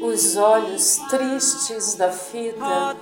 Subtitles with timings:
[0.00, 2.96] os olhos tristes da fita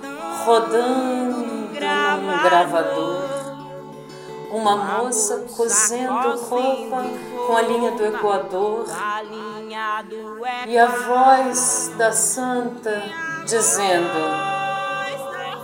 [0.45, 3.47] rodando num gravador.
[4.49, 7.03] Uma moça cozendo roupa
[7.45, 8.85] com a linha do Equador
[10.67, 13.03] e a voz da santa
[13.45, 14.19] dizendo: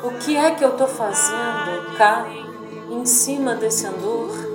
[0.04, 2.26] O que é que eu estou fazendo cá
[2.90, 4.53] em cima desse andor?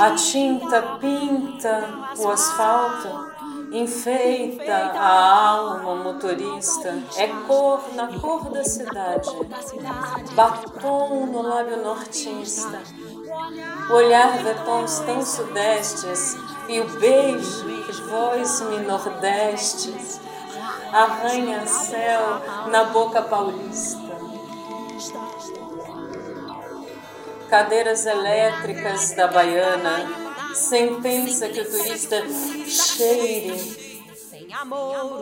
[0.00, 1.88] A tinta pinta
[2.18, 3.32] o asfalto,
[3.72, 6.96] enfeita a alma motorista.
[7.16, 9.28] É cor na cor da cidade,
[10.34, 12.80] batom no lábio nortista.
[13.90, 16.36] O olhar vê tons tão sudestes
[16.68, 20.20] e o beijo que voz-me nordestes
[20.92, 24.08] arranha céu na boca paulista.
[27.48, 32.22] Cadeiras elétricas da Baiana, sentença que o turista
[32.66, 33.88] cheire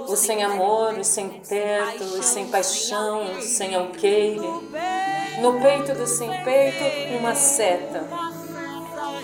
[0.08, 4.40] o sem amor, o sem teto, o sem paixão, o sem alqueire.
[5.40, 8.04] No peito do sem peito, uma seta.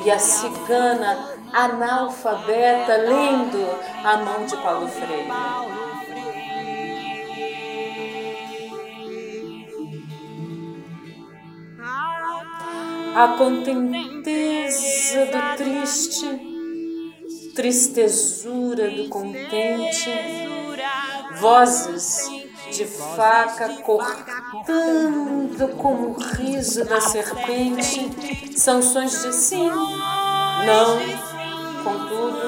[0.05, 3.65] E a cigana analfabeta lendo
[4.05, 5.82] a mão de Paulo Freire.
[13.15, 16.27] A contenteza do triste,
[17.55, 20.11] tristezura do contente,
[21.39, 22.31] vozes
[22.71, 28.11] de faca cortando como o riso da serpente,
[28.59, 30.99] sons de sim, não,
[31.85, 32.41] contudo,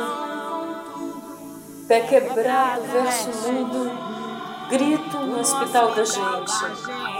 [1.86, 3.90] pé quebrado, verso mudo,
[4.70, 7.13] grito no hospital da gente